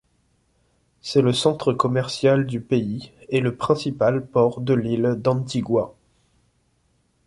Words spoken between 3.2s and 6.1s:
et le principal port de l’île d’Antigua.